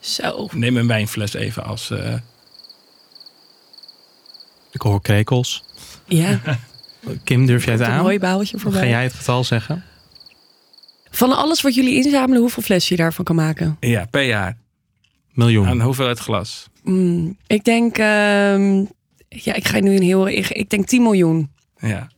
[0.00, 0.48] Zo.
[0.52, 1.90] Neem een wijnfles even als.
[1.90, 2.14] eh,
[4.72, 5.64] Ik hoor krekels.
[6.06, 6.40] Ja,
[7.24, 8.02] Kim, durf jij het een aan?
[8.02, 8.80] mooi baaltje Of voorbij.
[8.80, 9.84] Ga jij het getal zeggen?
[11.14, 13.76] Van alles wat jullie inzamelen, hoeveel flessen je daarvan kan maken?
[13.80, 14.56] ja, per jaar.
[15.32, 15.66] Miljoen.
[15.66, 16.68] Aan hoeveelheid glas?
[16.82, 18.84] Mm, ik denk, ehm,
[19.28, 21.50] ja, ik ga nu een heel, ik, ik denk 10 miljoen.
[21.78, 22.10] Ja.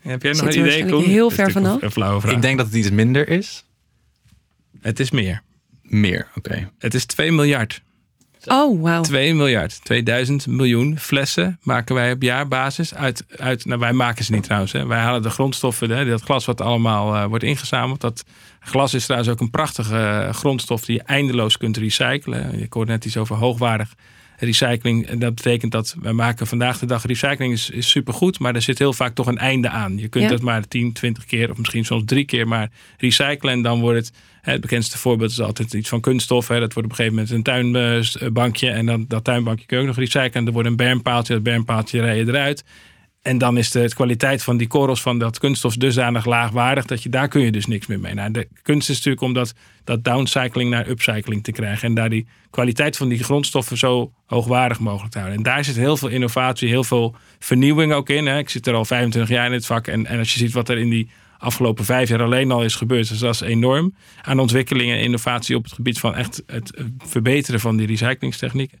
[0.00, 1.04] Heb jij nog Zit een idee, Koen?
[1.04, 1.82] heel ver vanaf.
[1.82, 2.34] Een flauwe vraag.
[2.34, 3.64] Ik denk dat het iets minder is.
[4.80, 5.42] Het is meer.
[5.82, 6.70] Meer, oké.
[6.78, 7.82] Het is 2 miljard.
[8.48, 9.02] Oh, wauw.
[9.02, 13.24] 2 miljard, 2000 miljoen flessen maken wij op jaarbasis uit.
[13.36, 14.72] uit nou, wij maken ze niet trouwens.
[14.72, 14.86] Hè.
[14.86, 18.00] Wij halen de grondstoffen, hè, dat glas wat allemaal eh, wordt ingezameld.
[18.00, 18.24] Dat
[18.60, 22.60] glas is trouwens ook een prachtige eh, grondstof die je eindeloos kunt recyclen.
[22.62, 23.94] Ik hoorde net iets over hoogwaardig
[24.38, 25.06] recycling.
[25.06, 28.62] En dat betekent dat wij maken vandaag de dag recycling is, is supergoed, maar er
[28.62, 29.98] zit heel vaak toch een einde aan.
[29.98, 30.30] Je kunt Ja.
[30.30, 33.52] het maar 10, 20 keer of misschien soms drie keer maar recyclen.
[33.52, 36.48] En dan wordt het, het bekendste voorbeeld is altijd iets van kunststof.
[36.48, 36.60] Hè.
[36.60, 38.70] Dat wordt op een gegeven moment een tuinbankje.
[38.70, 40.46] En dan dat tuinbankje kun je ook nog recyclen.
[40.46, 42.64] Er wordt een bermpaaltje, dat bermpaaltje rij je eruit.
[43.22, 47.08] En dan is de kwaliteit van die korrels van dat kunststof dusdanig laagwaardig dat je
[47.08, 48.14] daar kun je dus niks meer mee.
[48.14, 49.54] Nou, de kunst is natuurlijk om dat,
[49.84, 51.88] dat downcycling naar upcycling te krijgen.
[51.88, 55.38] En daar die kwaliteit van die grondstoffen zo hoogwaardig mogelijk te houden.
[55.38, 58.26] En daar zit heel veel innovatie, heel veel vernieuwing ook in.
[58.26, 58.38] Hè.
[58.38, 59.86] Ik zit er al 25 jaar in het vak.
[59.86, 62.74] En, en als je ziet wat er in die afgelopen vijf jaar alleen al is
[62.74, 63.94] gebeurd, dus dat is enorm.
[64.22, 68.78] Aan ontwikkeling en innovatie op het gebied van echt het verbeteren van die recyclingstechnieken.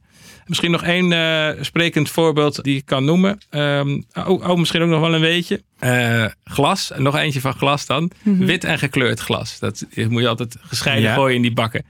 [0.48, 3.38] Misschien nog één eh, sprekend voorbeeld die ik kan noemen.
[3.50, 5.62] Ehm, oh, oh, misschien ook nog wel een weetje.
[5.78, 8.10] Eh, glas, nog eentje van glas dan.
[8.22, 9.58] Wit en gekleurd glas.
[9.58, 11.14] Dat moet je altijd gescheiden Ja.
[11.14, 11.84] gooien in die bakken.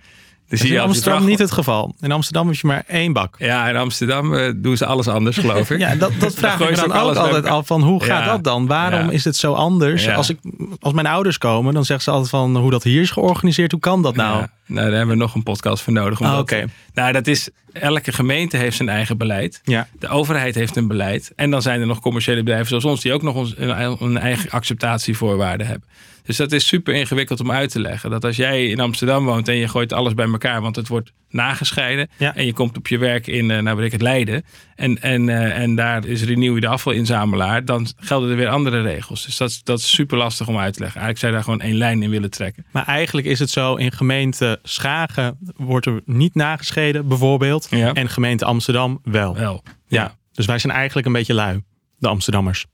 [0.48, 1.94] Dus Dat is in Amsterdam niet het geval.
[2.00, 3.34] In Amsterdam heb je maar één bak.
[3.38, 5.78] Ja, in Amsterdam eh, doen ze alles anders, geloof ik.
[5.78, 8.30] Ja, dat, dat vraag ik me dan ook altijd af van hoe gaat Ja.
[8.30, 8.66] dat dan?
[8.66, 9.10] Waarom Ja.
[9.10, 10.04] is het zo anders?
[10.04, 10.14] Ja.
[10.14, 10.38] Als, ik,
[10.80, 13.70] als mijn ouders komen, dan zeggen ze altijd van hoe dat hier is georganiseerd.
[13.72, 14.38] Hoe kan dat nou?
[14.38, 16.20] Ja, nou, daar hebben we nog een podcast voor nodig.
[16.20, 16.64] om Ah, dat- oké.
[16.94, 19.60] Nou, dat is, elke gemeente heeft zijn eigen beleid.
[19.64, 19.88] Ja.
[19.98, 21.32] De overheid heeft een beleid.
[21.36, 24.50] En dan zijn er nog commerciële bedrijven zoals ons die ook nog ons- een, eigen
[24.50, 25.88] acceptatievoorwaarden hebben.
[26.24, 28.10] Dus dat is super ingewikkeld om uit te leggen.
[28.10, 31.12] Dat als jij in Amsterdam woont en je gooit alles bij elkaar, want het wordt
[31.30, 32.08] nagescheiden.
[32.16, 32.34] Ja.
[32.34, 34.44] En je komt op je werk in, eh, nou weet ik het, Leiden.
[34.76, 37.64] En, en, eh, en daar is Renewy de afvalinzamelaar.
[37.64, 39.24] Dan gelden er weer andere regels.
[39.24, 41.00] Dus dat, is- dat is super lastig om uit te leggen.
[41.00, 42.64] Eigenlijk zou je daar gewoon één lijn in willen trekken.
[42.72, 47.57] Maar eigenlijk is het zo, in gemeente Schagen wordt er niet nagescheiden bijvoorbeeld.
[47.70, 47.92] Ja.
[47.92, 49.34] En gemeente Amsterdam wel.
[49.36, 49.62] Wel.
[49.88, 50.16] Ja.
[50.32, 51.62] Dus wij zijn eigenlijk een beetje lui,
[51.98, 52.66] de Amsterdammers.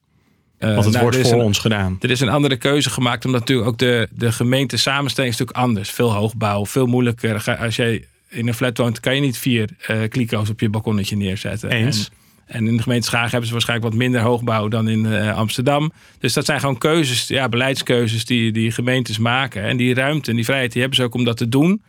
[0.59, 1.97] Eh, Want het nou, wordt voor een- ons gedaan.
[2.01, 5.67] Er is een andere keuze gemaakt, omdat natuurlijk ook de, de gemeente samenstelling is natuurlijk
[5.67, 5.91] anders.
[5.91, 7.57] Veel hoogbouw, veel moeilijker.
[7.59, 11.17] Als jij in een flat woont, kan je niet vier eh kliko's op je balkonnetje
[11.17, 11.71] neerzetten.
[11.71, 12.11] Eens.
[12.47, 15.37] En, en in de gemeente Schagen hebben ze waarschijnlijk wat minder hoogbouw dan in eh,
[15.37, 15.93] Amsterdam.
[16.19, 19.63] Dus dat zijn gewoon keuzes, ja, beleidskeuzes die, die gemeentes maken.
[19.63, 21.83] En die ruimte en die vrijheid, die hebben ze ook om dat te doen.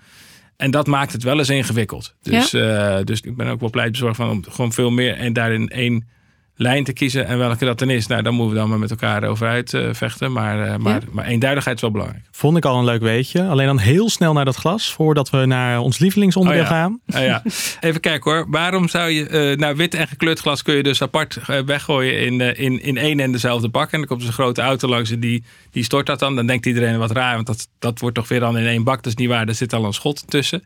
[0.58, 2.16] En dat maakt het wel eens ingewikkeld.
[2.22, 5.68] Dus, eh, dus ik ben ook wel pleitbezorgd van om gewoon veel meer en daarin
[5.68, 6.08] één
[6.56, 7.28] lijn te kiezen.
[7.28, 10.32] En welke dat dan is, nou, dan moeten we dan maar met elkaar over uitvechten.
[10.32, 12.24] maar, eh, maar, maar eenduidigheid is wel belangrijk.
[12.32, 13.44] Vond ik al een leuk weetje.
[13.44, 16.76] Alleen dan heel snel naar dat glas, voordat we naar ons lievelingsonderdeel Oh ja.
[16.76, 17.00] gaan.
[17.06, 17.44] Nou ja,
[17.80, 18.46] even kijken hoor.
[18.50, 22.20] Waarom zou je, eh nou wit en gekleurd glas kun je dus apart eh, weggooien
[22.26, 23.92] in, eh, in, in één en dezelfde bak.
[23.92, 26.36] En dan komt dus een grote auto langs en die, die stort dat dan.
[26.36, 28.96] Dan denkt iedereen wat raar, want dat, dat wordt toch weer dan in één bak.
[28.96, 30.64] Dat is niet waar, er zit al een schot tussen.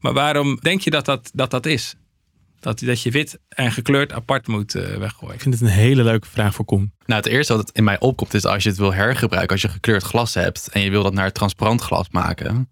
[0.00, 1.94] Maar waarom denk je dat dat, dat, dat is?
[2.62, 5.34] Dat, dat je wit en gekleurd apart moet eh, weggooien.
[5.34, 6.92] Ik vind het een hele leuke vraag voor Koen.
[7.06, 9.68] Nou, het eerste wat in mij opkomt is als je het wil hergebruiken, als je
[9.68, 12.68] gekleurd glas hebt en je wil dat naar transparant glas maken,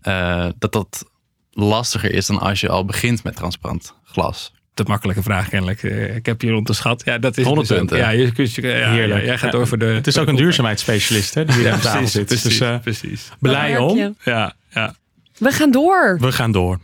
[0.00, 1.04] eh, dat dat
[1.50, 4.52] lastiger is dan als je al begint met transparant glas.
[4.74, 5.82] te makkelijke vraag kennelijk.
[5.82, 7.02] Eh, Ik heb je rond de schat.
[7.04, 7.96] Ja, dat is 100 dus punten.
[7.98, 9.20] Ja, je, kunt- ja, Heerlijk.
[9.20, 9.64] ja, jij gaat Ja.
[9.64, 9.84] voor de...
[9.84, 12.24] Het is ook een duurzaamheidsspecialist hè, die hier Ja, aan tafel precies, zit.
[12.26, 13.28] precies, Dus eh, precies.
[13.40, 14.16] blij om.
[14.24, 14.94] Ja, ja.
[15.38, 16.16] We gaan door.
[16.20, 16.78] We gaan door.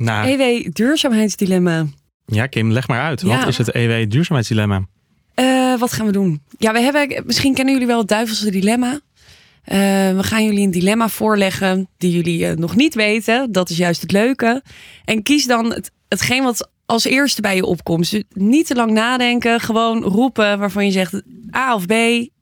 [0.00, 1.86] Nou, EW duurzaamheidsdilemma.
[2.26, 3.20] ja Kim, leg maar uit.
[3.20, 3.38] Ja.
[3.38, 4.86] Wat is het EW duurzaamheidsdilemma?
[5.34, 6.42] Eh, wat gaan we doen?
[6.58, 9.00] Ja, we hebben, misschien kennen jullie wel het duivelse dilemma.
[9.64, 9.78] Eh,
[10.16, 13.52] we gaan jullie een dilemma voorleggen die jullie eh, nog niet weten.
[13.52, 14.62] Dat is juist het leuke.
[15.04, 18.10] En kies dan het, hetgeen wat als eerste bij je opkomt.
[18.10, 19.60] Dus niet te lang nadenken.
[19.60, 21.22] Gewoon roepen waarvan je zegt
[21.56, 21.92] A of B.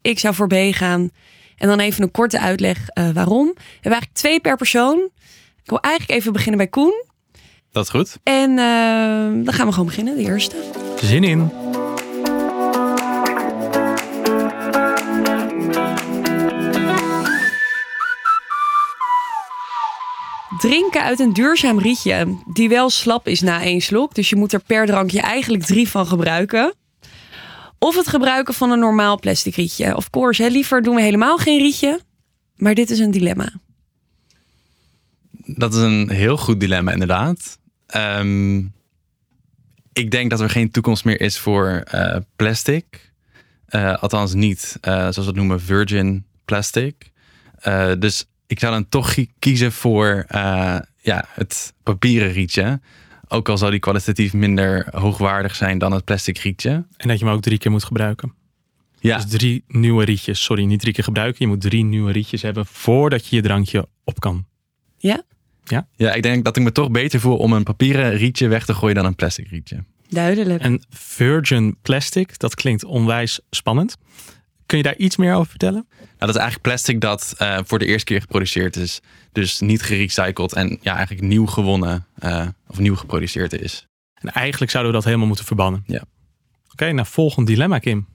[0.02, 1.10] Ik zou voor B gaan.
[1.56, 3.46] En dan even een korte uitleg waarom.
[3.46, 5.10] We hebben eigenlijk twee per persoon.
[5.62, 7.06] Ik wil eigenlijk even beginnen bij Koen.
[7.72, 8.18] Dat is goed.
[8.22, 10.56] En eh, dan gaan we gewoon beginnen, de eerste.
[11.00, 11.50] Zin in.
[20.58, 24.14] Drinken uit een duurzaam rietje die wel slap is na één slok.
[24.14, 26.74] Dus je moet er per drankje eigenlijk drie van gebruiken.
[27.78, 29.96] Of het gebruiken van een normaal plastic rietje.
[29.96, 32.00] Of course, hè, liever doen we helemaal geen rietje.
[32.56, 33.52] Maar dit is een dilemma.
[35.56, 37.58] Dat is een heel goed dilemma, inderdaad.
[37.86, 38.56] Ehm,
[39.92, 43.12] ik denk dat er geen toekomst meer is voor eh, plastic.
[43.66, 47.12] Eh, althans niet, eh, zoals we het noemen, virgin plastic.
[47.58, 52.80] Eh, dus ik zou dan toch kie- kiezen voor eh, ja, het papieren rietje.
[53.28, 56.70] Ook al zou die kwalitatief minder hoogwaardig zijn dan het plastic rietje.
[56.96, 58.34] En dat je hem ook drie keer moet gebruiken.
[59.00, 60.42] Ja, Dus drie nieuwe rietjes.
[60.44, 61.36] Sorry, niet drie keer gebruiken.
[61.40, 64.46] Je moet drie nieuwe rietjes hebben voordat je je drankje op kan.
[64.98, 65.22] Ja,
[65.96, 68.74] ja, ik denk dat ik me toch beter voel om een papieren rietje weg te
[68.74, 69.84] gooien dan een plastic rietje.
[70.08, 70.62] duidelijk.
[70.62, 73.96] En virgin plastic, dat klinkt onwijs spannend.
[74.66, 75.86] Kun je daar iets meer over vertellen?
[75.98, 79.00] Nou, dat is eigenlijk plastic dat eh, voor de eerste keer geproduceerd is.
[79.32, 83.86] Dus niet gerecycled en ja, eigenlijk nieuw gewonnen eh, of nieuw geproduceerd is.
[84.14, 85.82] En eigenlijk zouden we dat helemaal moeten verbannen.
[85.86, 86.02] Ja.
[86.72, 88.06] Oké, nou volgend dilemma, Kim.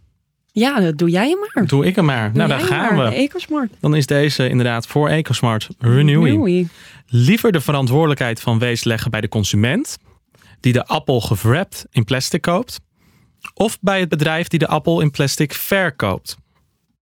[0.51, 1.67] Ja, dat doe jij hem maar.
[1.67, 2.31] Doe ik hem maar.
[2.33, 3.09] Doe nou, daar gaan maar.
[3.09, 3.15] we.
[3.15, 3.71] Ecosmart.
[3.79, 6.25] Dan is deze inderdaad voor EcoSmart Renewing.
[6.25, 6.67] Renewing.
[7.15, 9.97] Liever de verantwoordelijkheid van wees leggen bij de consument,
[10.59, 12.79] die de appel gewrapt in plastic koopt,
[13.53, 16.37] of bij het bedrijf die de appel in plastic verkoopt.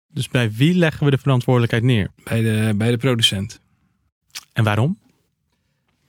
[0.08, 2.10] Dus bij wie leggen we de verantwoordelijkheid neer?
[2.24, 3.60] Bij de, bij de producent.
[4.52, 4.98] En waarom?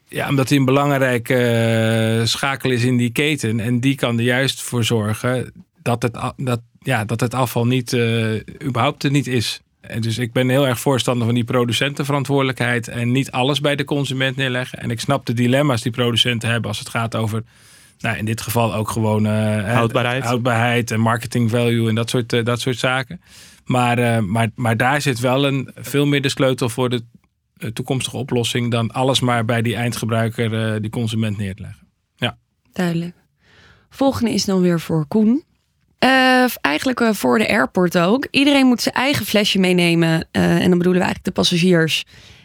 [0.08, 3.60] Ja, omdat hij een belangrijke eh, schakel is in die keten.
[3.60, 7.94] En die kan er juist voor zorgen dat het, dat, ja, dat het afval niet,
[7.94, 9.62] eh, überhaupt er niet is.
[9.90, 12.88] En dus ik ben heel erg voorstander van die producentenverantwoordelijkheid.
[12.88, 14.80] En niet alles bij de consument neerleggen.
[14.80, 17.44] En ik snap de dilemma's die producenten hebben als het gaat over...
[18.00, 19.26] Nou, in dit geval ook gewoon...
[19.26, 20.24] eh, Houdbaarheid.
[20.24, 23.22] Houdbaarheid en marketing value en dat soort, eh, dat soort zaken.
[23.66, 27.04] Maar, eh, maar, maar daar zit wel een, veel meer de sleutel voor de
[27.58, 28.72] eh, toekomstige oplossing...
[28.72, 31.84] dan alles maar bij die eindgebruiker, eh, die consument neer te leggen.
[32.74, 33.16] Duidelijk.
[33.90, 35.44] Volgende is dan weer voor Koen.
[36.06, 38.28] Eh, eigenlijk eh, voor de airport ook.
[38.32, 40.28] Iedereen moet zijn eigen flesje meenemen.
[40.32, 42.04] eh, en dan bedoelen we eigenlijk de passagiers.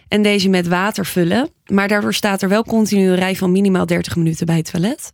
[0.09, 1.51] En deze met water vullen.
[1.67, 5.13] Maar daardoor staat er wel continu een rij van minimaal 30 minuten bij het toilet.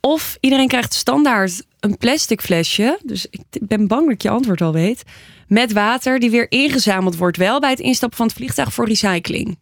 [0.00, 2.98] Of iedereen krijgt standaard een plastic flesje.
[3.04, 5.02] Dus ik ben bang dat ik je antwoord al weet.
[5.48, 7.36] Met water die weer ingezameld wordt.
[7.36, 9.58] Wel bij het instappen van het vliegtuig voor recycling.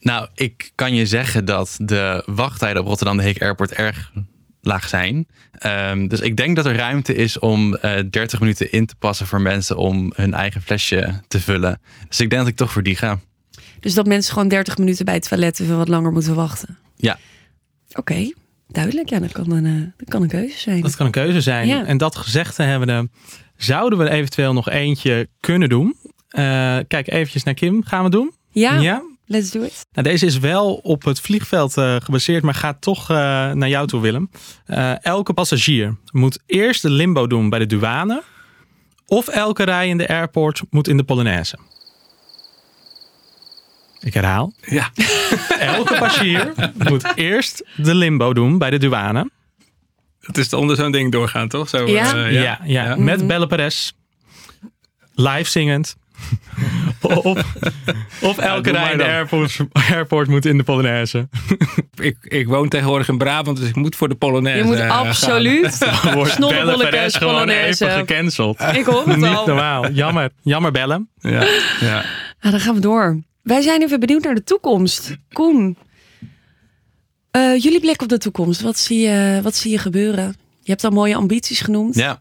[0.00, 4.12] Nou, ik kan je zeggen dat de wachttijden op Rotterdam de Heek Airport erg
[4.62, 5.26] laag zijn.
[5.52, 9.26] Ehm, dus ik denk dat er ruimte is om eh 30 minuten in te passen
[9.26, 11.80] voor mensen om hun eigen flesje te vullen.
[12.08, 13.20] Dus ik denk dat ik toch voor die ga.
[13.80, 16.78] Dus dat mensen gewoon 30 minuten bij het toilet even wat langer moeten wachten.
[16.96, 17.18] Ja.
[17.94, 18.32] Oké,
[18.68, 19.08] duidelijk.
[19.08, 20.80] Ja, dat kan een, eh, dat kan een keuze zijn.
[20.80, 21.66] Dat kan een keuze zijn.
[21.66, 21.84] Ja.
[21.84, 23.10] En dat gezegd te hebben,
[23.56, 25.96] zouden we eventueel nog eentje kunnen doen.
[26.28, 27.84] Eh, kijk eventjes naar Kim.
[27.84, 28.32] Gaan we doen?
[28.50, 29.86] Ja, let's do it.
[29.92, 33.16] Nou, deze is wel op het vliegveld eh, gebaseerd, maar gaat toch eh,
[33.52, 34.30] naar jou toe, Willem.
[34.66, 38.22] Eh, elke passagier moet eerst de limbo doen bij de douane.
[39.06, 41.58] Of elke rij in de airport moet in de Polonaise.
[44.00, 44.52] Ik herhaal.
[44.60, 44.90] Ja.
[45.58, 46.52] Elke passagier
[46.88, 49.30] moet eerst de limbo doen bij de douane.
[50.20, 51.68] Het is onder zo'n ding doorgaan, toch?
[51.68, 52.14] Zo, Ja.
[52.26, 53.92] eh, Ja, ja, met Belle Perez.
[55.14, 55.96] Live zingend.
[57.04, 57.44] Of,
[58.22, 59.58] of elke rij in de airport,
[59.90, 61.28] airport moet in de Polonaise.
[61.94, 64.98] Ik, ik woon tegenwoordig in Brabant, dus ik moet voor de Polonaise Je moet eh,
[64.98, 65.72] absoluut
[66.34, 67.84] snollebollekes, Perez gewoon Polonaise.
[67.86, 68.60] even gecanceld.
[68.60, 69.46] Ik hoor het Niet al.
[69.46, 69.90] normaal.
[69.90, 70.30] Jammer.
[70.42, 71.08] Jammer bellen.
[71.20, 71.30] Ja,
[71.80, 72.04] ja.
[72.40, 73.22] Nou, dan gaan we door.
[73.42, 75.16] Wij zijn even benieuwd naar de toekomst.
[75.32, 75.76] Koen,
[77.30, 78.60] eh, jullie blik op de toekomst.
[78.60, 80.36] Wat zie, je, wat zie je gebeuren?
[80.62, 81.94] Je hebt al mooie ambities genoemd.
[81.94, 82.20] Ja,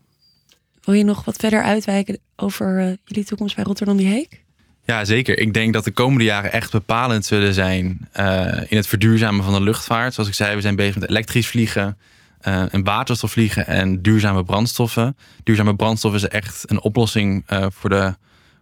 [0.84, 4.44] Wil je nog wat verder uitwijken over eh, jullie toekomst bij Rotterdam Die Heek?
[4.86, 5.38] Ja, zeker.
[5.40, 9.54] Ik denk dat de komende jaren echt bepalend zullen zijn eh, in het verduurzamen van
[9.54, 10.14] de luchtvaart.
[10.14, 11.98] Zoals ik zei, we zijn bezig met elektrisch vliegen.
[12.42, 15.18] uh, en waterstofvliegen en duurzame brandstoffen.
[15.44, 18.16] Duurzame brandstoffen is echt een oplossing uh, voor de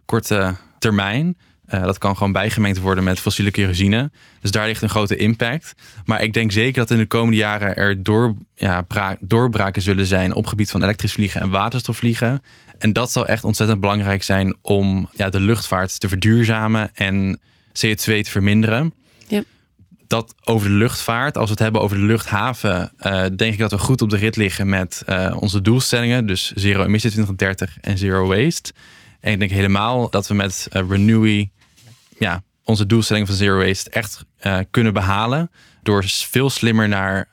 [0.04, 1.36] korte termijn.
[1.70, 4.10] Dat kan gewoon bijgemengd worden met fossiele kerosine.
[4.40, 5.74] Dus daar ligt een grote impact.
[6.04, 8.86] Maar ik denk zeker dat in de komende jaren er door, ja,
[9.20, 12.42] doorbraken zullen zijn op gebied van elektrisch vliegen en waterstofvliegen.
[12.80, 18.02] En dat zal echt ontzettend belangrijk zijn om ja, de luchtvaart te verduurzamen en CO2
[18.04, 18.94] te verminderen.
[19.28, 19.42] Ja.
[20.06, 23.70] Dat over de luchtvaart, als we het hebben over de luchthaven, uh, denk ik dat
[23.70, 26.26] we goed op de rit liggen met uh, onze doelstellingen.
[26.26, 28.72] Dus zero emissie 2030 en zero waste.
[29.20, 31.50] En ik denk helemaal dat we met uh, Renewy
[32.18, 34.24] ja, onze doelstelling van zero waste echt
[34.70, 35.50] kunnen behalen.
[35.82, 37.28] Door veel slimmer naar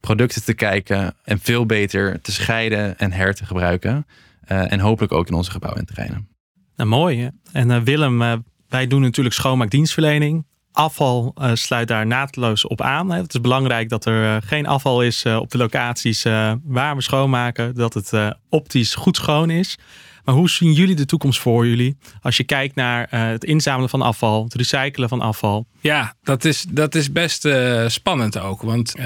[0.00, 4.06] producten te kijken en veel beter te scheiden en her te gebruiken.
[4.46, 6.28] En hopelijk ook in onze gebouwen en terreinen.
[6.76, 7.30] Nou, mooi.
[7.52, 10.46] En Willem, wij doen natuurlijk schoonmaakdienstverlening.
[10.72, 13.10] Afval sluit daar naadloos op aan.
[13.10, 16.22] Het is belangrijk dat er geen afval is op de locaties
[16.64, 17.74] waar we schoonmaken.
[17.74, 18.12] Dat het
[18.48, 19.78] optisch goed schoon is.
[20.26, 21.96] Maar hoe zien jullie de toekomst voor jullie?
[22.20, 25.66] Als je kijkt naar uh, het inzamelen van afval, het recyclen van afval.
[25.80, 28.62] Ja, dat is, dat is best uh, spannend ook.
[28.62, 29.04] Want uh,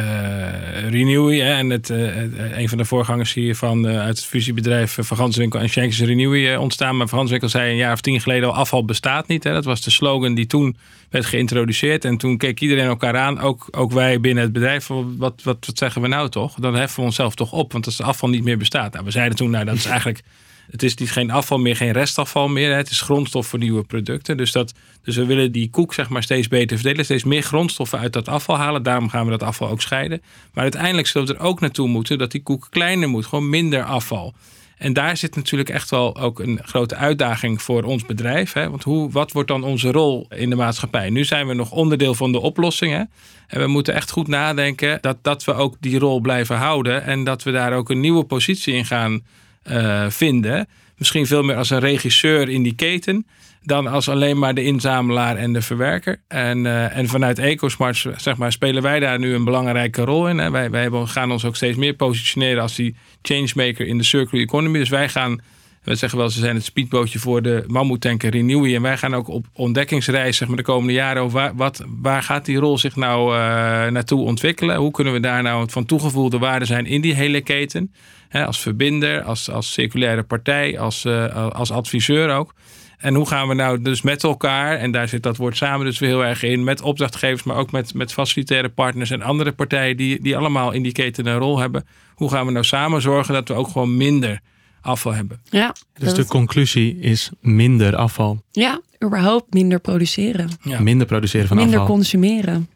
[0.88, 6.00] Renewy en het, een van de voorgangers hiervan uit het fusiebedrijf Van Ganswinkel en Schenks
[6.00, 6.96] Renewy ontstaan.
[6.96, 9.44] Maar Van Ganswinkel zei een jaar of tien geleden al afval bestaat niet.
[9.44, 9.52] Hè.
[9.52, 10.76] Dat was de slogan die toen
[11.10, 12.04] werd geïntroduceerd.
[12.04, 14.86] En toen keek iedereen elkaar aan, ook, ook wij binnen het bedrijf.
[14.86, 16.54] Wat, wat, wat zeggen we nou toch?
[16.54, 18.92] Dan heffen we onszelf toch op, want als afval niet meer bestaat.
[18.92, 20.22] Nou, we zeiden toen, nou dat is eigenlijk
[20.70, 22.76] het is niet geen afval meer, geen restafval meer.
[22.76, 24.36] Het is grondstof voor nieuwe producten.
[24.36, 27.04] Dus, dat, dus we willen die koek zeg maar, steeds beter verdelen.
[27.04, 28.82] Steeds meer grondstoffen uit dat afval halen.
[28.82, 30.22] Daarom gaan we dat afval ook scheiden.
[30.52, 33.26] Maar uiteindelijk zullen we er ook naartoe moeten dat die koek kleiner moet.
[33.26, 34.34] Gewoon minder afval.
[34.80, 38.52] En daar zit natuurlijk echt wel ook een grote uitdaging voor ons bedrijf.
[38.52, 38.70] Hè?
[38.70, 41.10] Want hoe, wat wordt dan onze rol in de maatschappij?
[41.10, 42.92] Nu zijn we nog onderdeel van de oplossing.
[42.92, 43.02] Hè?
[43.46, 47.04] En we moeten echt goed nadenken dat, dat we ook die rol blijven houden.
[47.04, 49.22] En dat we daar ook een nieuwe positie in gaan
[49.70, 50.68] uh, vinden.
[50.96, 53.26] Misschien veel meer als een regisseur in die keten
[53.62, 56.20] dan als alleen maar de inzamelaar en de verwerker.
[56.28, 60.38] En, uh, en vanuit EcoSmart zeg maar, spelen wij daar nu een belangrijke rol in.
[60.38, 60.50] Hè.
[60.50, 64.78] Wij, wij gaan ons ook steeds meer positioneren als die changemaker in de circular economy.
[64.78, 65.40] Dus wij gaan,
[65.82, 68.74] we zeggen wel, ze zijn het speedbootje voor de mammoetanker Renewy.
[68.74, 72.22] En wij gaan ook op ontdekkingsreis zeg maar, de komende jaren over waar, wat, waar
[72.22, 73.38] gaat die rol zich nou uh,
[73.86, 74.76] naartoe ontwikkelen?
[74.76, 77.92] Hoe kunnen we daar nou van toegevoegde waarde zijn in die hele keten?
[78.32, 82.54] Als verbinder, als, als circulaire partij, als, uh, als adviseur ook.
[82.98, 85.98] En hoe gaan we nou dus met elkaar, en daar zit dat woord samen dus
[85.98, 89.96] weer heel erg in, met opdrachtgevers, maar ook met, met facilitaire partners en andere partijen
[89.96, 91.86] die, die allemaal in die keten een rol hebben.
[92.14, 94.40] Hoe gaan we nou samen zorgen dat we ook gewoon minder
[94.80, 95.40] afval hebben?
[95.44, 98.42] Ja, dus de conclusie is minder afval.
[98.50, 100.48] Ja, überhaupt minder produceren.
[100.62, 100.80] Ja.
[100.80, 101.96] Minder produceren van minder afval.
[101.96, 102.68] Minder consumeren.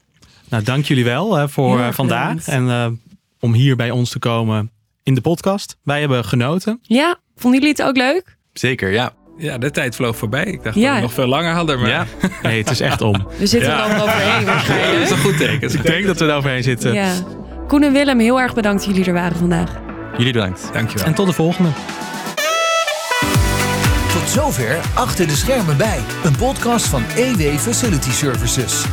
[0.48, 2.28] Nou, dank jullie wel uh, voor uh, vandaag.
[2.28, 2.48] Bedankt.
[2.48, 2.86] En uh,
[3.40, 4.70] om hier bij ons te komen
[5.02, 5.76] in de podcast.
[5.82, 6.78] Wij hebben genoten.
[6.82, 8.36] Ja, vonden jullie het ook leuk?
[8.52, 9.12] Zeker, ja.
[9.38, 10.44] Ja, de tijd vloog voorbij.
[10.44, 10.86] Ik dacht ja.
[10.86, 11.80] dat we nog veel langer hadden.
[11.80, 11.88] Maar...
[11.88, 12.06] Ja.
[12.42, 13.26] Nee, het is echt om.
[13.38, 13.88] We zitten ja.
[13.88, 14.92] er al overheen waarschijnlijk.
[14.92, 15.72] Dat is een goed teken.
[15.72, 16.92] Ik denk dat we er overheen zitten.
[16.92, 17.12] Ja.
[17.66, 19.93] Koen en Willem, heel erg bedankt dat jullie er waren vandaag.
[20.16, 20.70] Jullie bedankt.
[20.72, 21.06] Dankjewel.
[21.06, 21.70] En tot de volgende.
[24.12, 25.98] Tot zover Achter de Schermen bij.
[26.24, 28.84] Een podcast van EW Facility Services.